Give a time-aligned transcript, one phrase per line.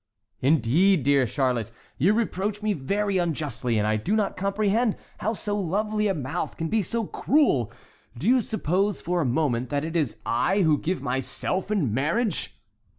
[0.41, 1.69] "Indeed, dear Charlotte,
[1.99, 6.57] you reproach me very unjustly, and I do not comprehend how so lovely a mouth
[6.57, 7.71] can be so cruel.
[8.17, 12.57] Do you suppose for a moment that it is I who give myself in marriage?